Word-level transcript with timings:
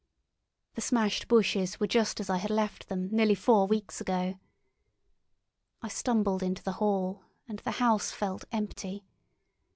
The 0.73 0.81
smashed 0.81 1.27
bushes 1.27 1.79
were 1.79 1.85
just 1.85 2.19
as 2.19 2.27
I 2.27 2.37
had 2.37 2.49
left 2.49 2.89
them 2.89 3.09
nearly 3.11 3.35
four 3.35 3.67
weeks 3.67 4.01
ago. 4.01 4.39
I 5.83 5.89
stumbled 5.89 6.41
into 6.41 6.63
the 6.63 6.71
hall, 6.81 7.21
and 7.47 7.59
the 7.59 7.73
house 7.77 8.09
felt 8.09 8.45
empty. 8.51 9.05